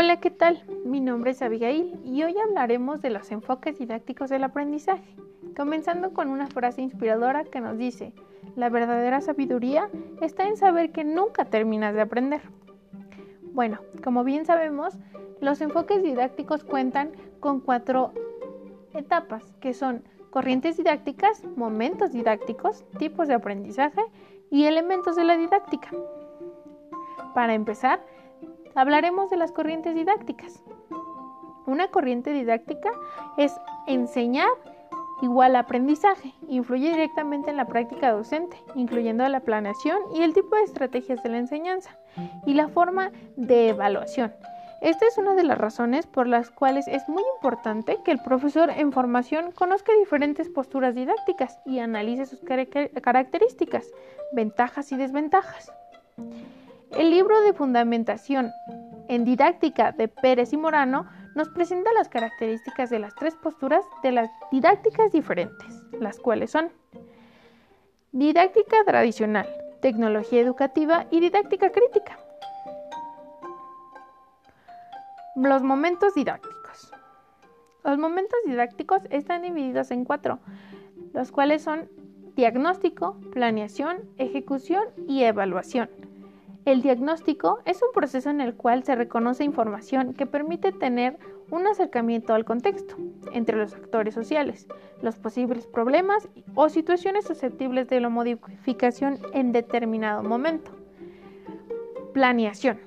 [0.00, 0.62] Hola, ¿qué tal?
[0.84, 5.16] Mi nombre es Abigail y hoy hablaremos de los enfoques didácticos del aprendizaje,
[5.56, 8.12] comenzando con una frase inspiradora que nos dice,
[8.54, 9.90] la verdadera sabiduría
[10.20, 12.42] está en saber que nunca terminas de aprender.
[13.42, 14.96] Bueno, como bien sabemos,
[15.40, 18.12] los enfoques didácticos cuentan con cuatro
[18.94, 24.02] etapas, que son corrientes didácticas, momentos didácticos, tipos de aprendizaje
[24.48, 25.90] y elementos de la didáctica.
[27.34, 28.00] Para empezar,
[28.74, 30.62] hablaremos de las corrientes didácticas.
[31.66, 32.90] Una corriente didáctica
[33.36, 33.54] es
[33.86, 34.48] enseñar
[35.20, 36.34] igual aprendizaje.
[36.48, 41.28] Influye directamente en la práctica docente, incluyendo la planeación y el tipo de estrategias de
[41.28, 41.96] la enseñanza
[42.46, 44.32] y la forma de evaluación.
[44.80, 48.70] Esta es una de las razones por las cuales es muy importante que el profesor
[48.70, 53.90] en formación conozca diferentes posturas didácticas y analice sus características,
[54.32, 55.72] ventajas y desventajas.
[56.92, 58.50] El libro de fundamentación
[59.08, 64.12] en didáctica de Pérez y Morano nos presenta las características de las tres posturas de
[64.12, 66.70] las didácticas diferentes, las cuales son
[68.12, 69.46] didáctica tradicional,
[69.80, 72.18] tecnología educativa y didáctica crítica.
[75.36, 76.92] Los momentos didácticos.
[77.84, 80.40] Los momentos didácticos están divididos en cuatro,
[81.12, 81.88] los cuales son
[82.34, 86.07] diagnóstico, planeación, ejecución y evaluación.
[86.68, 91.18] El diagnóstico es un proceso en el cual se reconoce información que permite tener
[91.50, 92.94] un acercamiento al contexto
[93.32, 94.68] entre los actores sociales,
[95.00, 100.70] los posibles problemas o situaciones susceptibles de la modificación en determinado momento.
[102.12, 102.78] Planeación.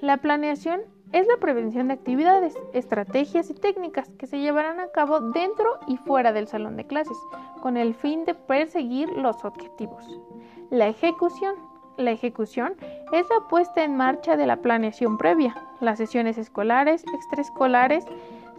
[0.00, 0.80] La planeación
[1.12, 5.98] es la prevención de actividades, estrategias y técnicas que se llevarán a cabo dentro y
[5.98, 7.18] fuera del salón de clases,
[7.60, 10.18] con el fin de perseguir los objetivos.
[10.70, 11.67] La ejecución
[11.98, 12.74] la ejecución
[13.12, 15.54] es la puesta en marcha de la planeación previa.
[15.80, 18.04] Las sesiones escolares, extraescolares,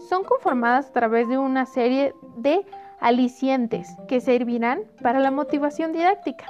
[0.10, 2.66] son conformadas a través de una serie de
[3.00, 6.46] alicientes que servirán para la motivación didáctica.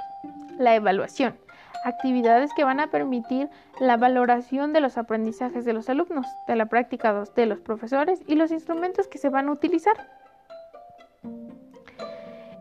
[0.58, 1.36] La evaluación,
[1.84, 3.48] actividades que van a permitir
[3.78, 8.34] la valoración de los aprendizajes de los alumnos, de la práctica de los profesores y
[8.34, 9.94] los instrumentos que se van a utilizar.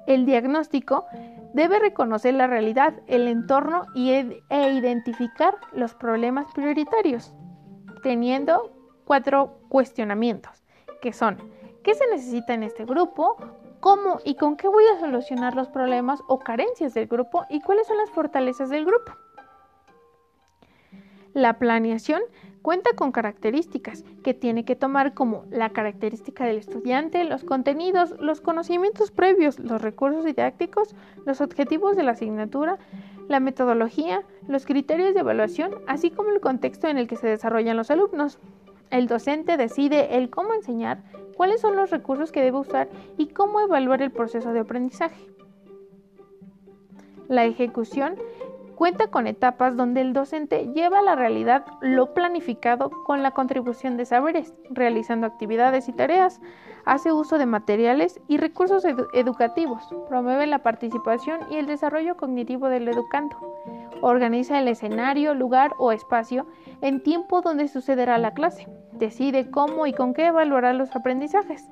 [0.08, 1.06] El diagnóstico
[1.54, 7.34] Debe reconocer la realidad, el entorno y e identificar los problemas prioritarios,
[8.04, 8.72] teniendo
[9.06, 10.64] cuatro cuestionamientos,
[11.02, 11.38] que son,
[11.84, 13.36] ¿qué se necesita en este grupo?
[13.80, 17.46] ¿Cómo y con qué voy a solucionar los problemas o carencias del grupo?
[17.50, 19.14] ¿Y cuáles son las fortalezas del grupo?
[21.34, 22.22] La planeación
[22.62, 28.42] cuenta con características que tiene que tomar como la característica del estudiante, los contenidos, los
[28.42, 30.96] conocimientos previos, los recursos didácticos,
[31.26, 32.78] los objetivos de la asignatura,
[33.28, 37.78] la metodología, los criterios de evaluación, así como el contexto en el que se desarrollan
[37.78, 38.40] los alumnos.
[38.90, 41.04] El docente decide el cómo enseñar,
[41.38, 45.28] cuáles son los recursos que debe usar y cómo evaluar el proceso de aprendizaje.
[47.28, 48.16] La ejecución
[48.80, 53.98] cuenta con etapas donde el docente lleva a la realidad lo planificado con la contribución
[53.98, 56.40] de saberes, realizando actividades y tareas,
[56.86, 62.88] hace uso de materiales y recursos educativos, promueve la participación y el desarrollo cognitivo del
[62.88, 63.36] educando,
[64.00, 66.48] organiza el escenario, lugar o espacio
[66.80, 71.70] en tiempo donde sucederá la clase, decide cómo y con qué evaluará los aprendizajes.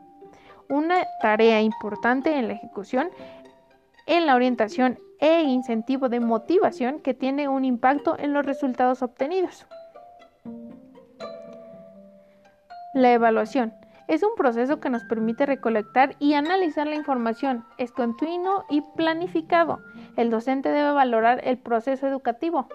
[0.68, 3.08] Una tarea importante en la ejecución
[4.08, 9.68] en la orientación e incentivo de motivación que tiene un impacto en los resultados obtenidos.
[12.94, 13.74] La evaluación
[14.08, 17.66] es un proceso que nos permite recolectar y analizar la información.
[17.78, 19.82] Es continuo y planificado.
[20.16, 22.68] El docente debe valorar el proceso educativo,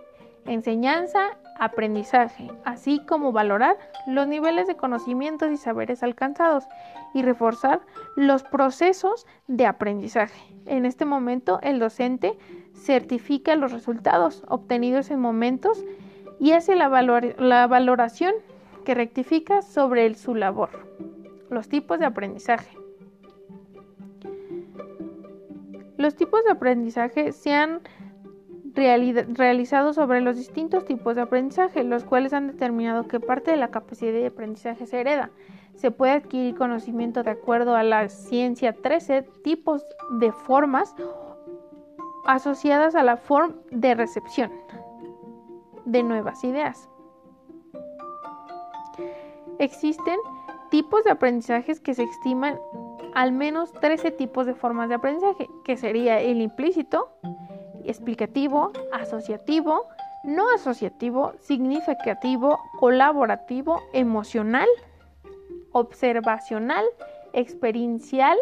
[0.47, 6.65] enseñanza, aprendizaje, así como valorar los niveles de conocimientos y saberes alcanzados
[7.15, 7.81] y reforzar
[8.17, 10.43] los procesos de aprendizaje.
[10.67, 12.37] En este momento, el docente
[12.75, 15.85] certifica los resultados obtenidos en momentos
[16.39, 18.35] y hace la, valoración
[18.85, 20.71] que rectifica sobre su labor.
[21.51, 22.77] Los tipos de aprendizaje.
[25.97, 27.81] Los tipos de aprendizaje se han
[28.75, 33.71] realizado sobre los distintos tipos de aprendizaje, los cuales han determinado que parte de la
[33.71, 35.31] capacidad de aprendizaje se hereda.
[35.75, 39.85] Se puede adquirir conocimiento de acuerdo a la ciencia 13 tipos
[40.19, 40.95] de formas
[42.27, 44.53] asociadas a la forma de recepción
[45.85, 46.89] de nuevas ideas.
[49.59, 50.19] Existen
[50.71, 52.59] tipos de aprendizajes que se estiman
[53.15, 57.11] al menos 13 tipos de formas de aprendizaje, que sería el implícito,
[57.87, 59.87] explicativo, asociativo,
[60.25, 64.69] no asociativo, significativo, colaborativo, emocional,
[65.73, 66.85] observacional,
[67.33, 68.39] experiencial,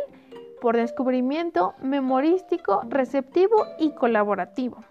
[0.60, 4.84] por descubrimiento, memorístico, receptivo y colaborativo.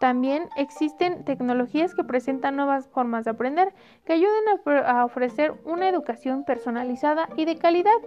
[0.00, 3.74] También existen tecnologías que presentan nuevas formas de aprender
[4.06, 4.44] que ayuden
[4.86, 7.98] a, ofrecer una educación personalizada y de calidad,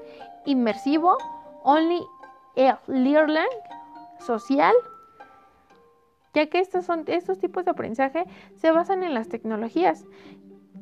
[0.44, 1.20] inmersivo,
[1.62, 2.02] only
[2.88, 3.44] learning,
[4.18, 4.74] social,
[6.34, 8.26] ya que estos, son, estos tipos de aprendizaje
[8.56, 10.04] se basan en las tecnologías.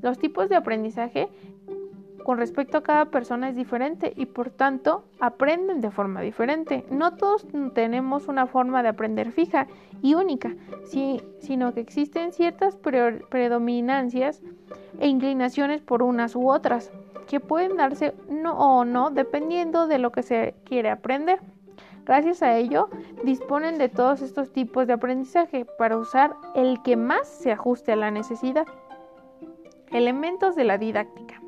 [0.01, 1.27] Los tipos de aprendizaje
[2.23, 6.85] con respecto a cada persona es diferente y por tanto aprenden de forma diferente.
[6.89, 9.67] No todos tenemos una forma de aprender fija
[10.01, 10.55] y única,
[11.39, 14.41] sino que existen ciertas predominancias
[14.99, 16.91] e inclinaciones por unas u otras,
[17.27, 18.13] que pueden darse
[18.55, 21.39] o no dependiendo de lo que se quiere aprender.
[22.05, 22.89] Gracias a ello,
[23.23, 27.95] disponen de todos estos tipos de aprendizaje para usar el que más se ajuste a
[27.95, 28.65] la necesidad.
[29.91, 31.40] Elementos de la didáctica.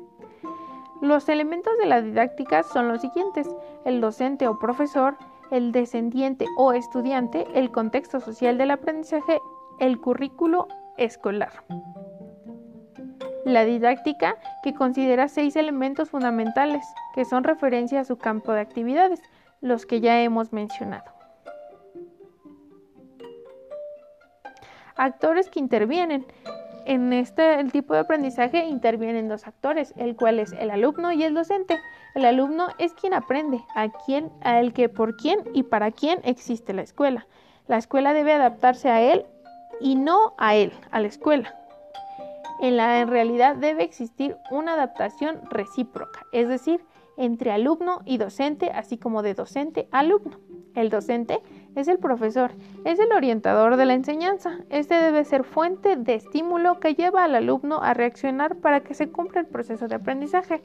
[1.04, 3.46] Los elementos de la didáctica son los siguientes,
[3.84, 5.18] el docente o profesor,
[5.50, 9.38] el descendiente o estudiante, el contexto social del aprendizaje,
[9.80, 10.66] el currículo
[10.96, 11.52] escolar.
[13.44, 19.20] La didáctica, que considera seis elementos fundamentales, que son referencia a su campo de actividades,
[19.60, 21.12] los que ya hemos mencionado.
[24.96, 26.24] Actores que intervienen
[26.86, 31.34] en este tipo de aprendizaje intervienen dos actores, el cual es el alumno y el
[31.34, 31.78] docente.
[32.14, 36.20] El alumno es quien aprende, a quién, a el que por quién y para quién
[36.24, 37.26] existe la escuela.
[37.66, 39.26] La escuela debe adaptarse a él
[39.80, 41.54] y no a él, a la escuela.
[42.60, 46.84] En la en realidad debe existir una adaptación recíproca, es decir,
[47.16, 50.38] entre alumno y docente, así como de docente a alumno.
[50.74, 51.40] El docente
[51.74, 52.52] es el profesor,
[52.84, 54.58] es el orientador de la enseñanza.
[54.70, 59.10] Este debe ser fuente de estímulo que lleva al alumno a reaccionar para que se
[59.10, 60.62] cumpla el proceso de aprendizaje.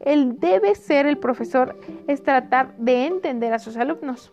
[0.00, 4.32] El debe ser el profesor es tratar de entender a sus alumnos.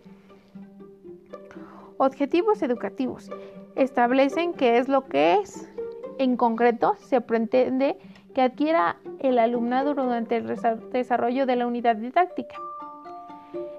[1.97, 3.29] Objetivos educativos.
[3.75, 5.69] Establecen qué es lo que es.
[6.17, 7.97] En concreto, se pretende
[8.33, 10.55] que adquiera el alumnado durante el
[10.91, 12.55] desarrollo de la unidad didáctica.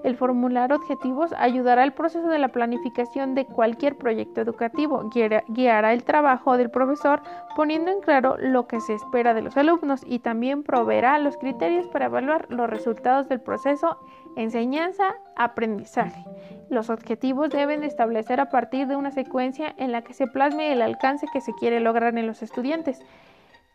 [0.02, 5.10] El formular objetivos ayudará al proceso de la planificación de cualquier proyecto educativo,
[5.48, 7.22] guiará el trabajo del profesor
[7.54, 11.86] poniendo en claro lo que se espera de los alumnos y también proveerá los criterios
[11.88, 13.98] para evaluar los resultados del proceso
[14.36, 16.24] enseñanza-aprendizaje.
[16.70, 20.82] Los objetivos deben establecer a partir de una secuencia en la que se plasme el
[20.82, 23.02] alcance que se quiere lograr en los estudiantes,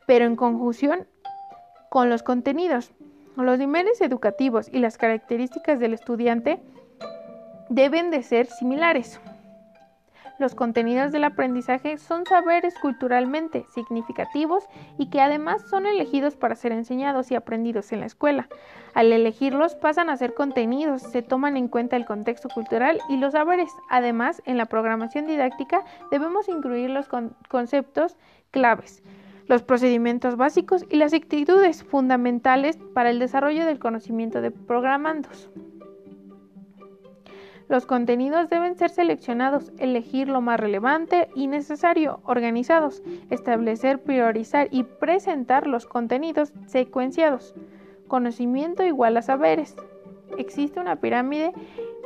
[0.07, 1.07] pero en conjunción
[1.89, 2.91] con los contenidos.
[3.35, 6.59] Los niveles educativos y las características del estudiante
[7.69, 9.19] deben de ser similares.
[10.37, 14.65] Los contenidos del aprendizaje son saberes culturalmente significativos
[14.97, 18.47] y que además son elegidos para ser enseñados y aprendidos en la escuela.
[18.93, 23.33] Al elegirlos pasan a ser contenidos, se toman en cuenta el contexto cultural y los
[23.33, 23.71] saberes.
[23.89, 27.07] Además, en la programación didáctica debemos incluir los
[27.49, 28.17] conceptos
[28.51, 29.03] claves
[29.47, 35.49] los procedimientos básicos y las actitudes fundamentales para el desarrollo del conocimiento de programandos.
[37.67, 44.83] Los contenidos deben ser seleccionados, elegir lo más relevante y necesario, organizados, establecer, priorizar y
[44.83, 47.55] presentar los contenidos secuenciados.
[48.07, 49.75] Conocimiento igual a saberes.
[50.37, 51.53] Existe una pirámide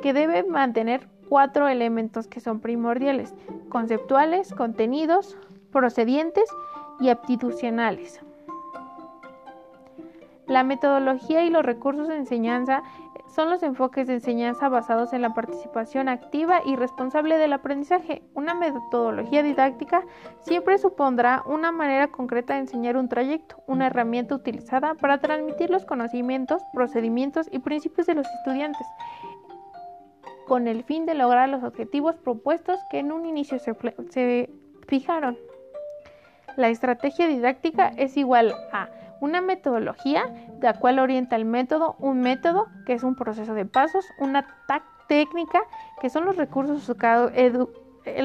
[0.02, 3.36] que debe mantener cuatro elementos que son primordiales,
[3.68, 5.38] conceptuales, contenidos,
[5.72, 6.50] procedientes
[7.00, 8.22] y aptitudinales.
[10.48, 12.82] La metodología y los recursos de enseñanza
[13.28, 18.24] son los enfoques de enseñanza basados en la participación activa y responsable del aprendizaje.
[18.34, 20.04] Una metodología didáctica
[20.42, 25.86] siempre supondrá una manera concreta de enseñar un trayecto, una herramienta utilizada para transmitir los
[25.86, 28.88] conocimientos, procedimientos y principios de los estudiantes,
[30.48, 34.50] con el fin de lograr los objetivos propuestos que en un inicio se
[34.88, 35.38] fijaron.
[36.60, 38.90] La estrategia didáctica es igual a
[39.22, 40.26] una metodología
[40.60, 44.46] la cual orienta el método, un método que es un proceso de pasos, una
[45.08, 45.62] técnica
[46.02, 46.84] que son los recursos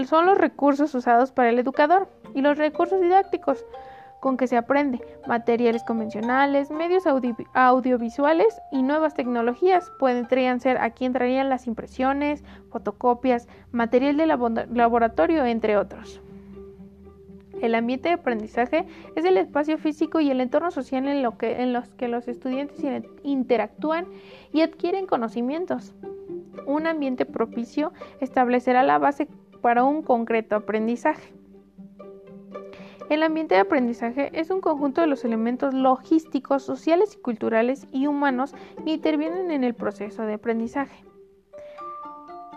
[0.07, 3.65] son los recursos usados para el educador y los recursos didácticos
[4.19, 9.93] con que se aprende, materiales convencionales, medios audiovisuales y nuevas tecnologías.
[10.01, 16.21] Podrían ser, aquí entrarían las impresiones, fotocopias, material de laboratorio, entre otros.
[17.61, 21.65] El ambiente de aprendizaje es el espacio físico y el entorno social en, lo que,
[21.67, 22.85] los que los estudiantes
[23.23, 24.07] interactúan
[24.53, 25.95] y adquieren conocimientos.
[26.67, 29.29] un ambiente propicio establecerá la base
[29.61, 31.33] para un concreto aprendizaje.
[33.11, 38.07] El ambiente de aprendizaje es un conjunto de los elementos logísticos, sociales y culturales y
[38.07, 41.05] humanos que intervienen en el proceso de aprendizaje.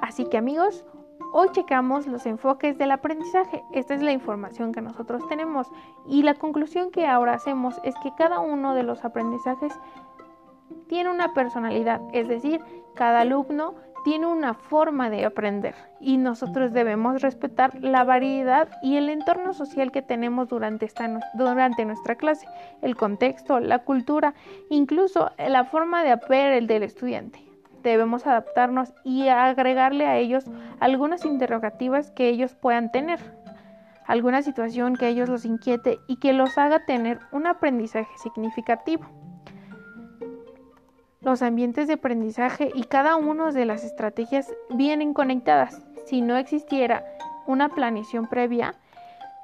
[0.01, 0.85] Así que amigos,
[1.31, 3.63] hoy checamos los enfoques del aprendizaje.
[3.71, 5.67] Esta es la información que nosotros tenemos
[6.07, 9.73] y la conclusión que ahora hacemos es que cada uno de los aprendizajes
[10.87, 12.61] tiene una personalidad, es decir,
[12.95, 19.09] cada alumno tiene una forma de aprender y nosotros debemos respetar la variedad y el
[19.09, 22.47] entorno social que tenemos durante, esta, durante nuestra clase,
[22.81, 24.33] el contexto, la cultura,
[24.69, 26.17] incluso la forma de
[26.57, 27.46] el del estudiante.
[27.83, 30.45] Debemos adaptarnos y agregarle a ellos
[30.79, 33.19] algunas interrogativas que ellos puedan tener,
[34.05, 39.05] alguna situación que ellos los inquiete y que los haga tener un aprendizaje significativo
[41.27, 45.85] los ambientes de aprendizaje y cada una de las estrategias vienen conectadas.
[46.05, 47.03] Si no existiera
[47.45, 48.75] una planeación previa,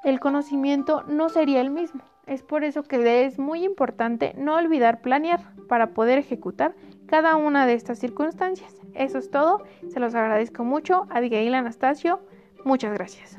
[0.02, 2.02] el conocimiento no sería el mismo.
[2.26, 6.74] Es por eso que es muy importante no olvidar planear para poder ejecutar
[7.06, 8.74] cada una de estas circunstancias.
[8.94, 9.62] Eso es todo.
[9.92, 11.06] Se los agradezco mucho.
[11.10, 12.20] Abigail Anastasio,
[12.64, 13.38] muchas gracias.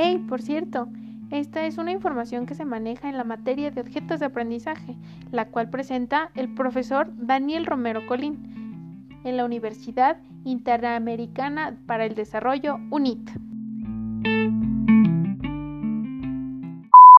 [0.00, 0.86] Hey, por cierto,
[1.32, 4.94] esta es una información que se maneja en la materia de objetos de aprendizaje,
[5.32, 12.78] la cual presenta el profesor Daniel Romero Colín en la Universidad Interamericana para el Desarrollo
[12.92, 13.28] UNIT.